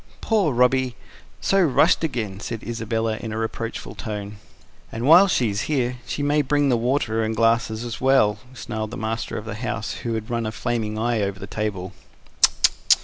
[0.19, 0.95] "Poor Robby...
[1.41, 4.37] so rushed again!" said Isabella in a reproachful tone.
[4.91, 8.89] "And while she's here she may bring the water and the glasses as well," snarled
[8.89, 11.93] the master of the house, who had run a flaming eye over the table.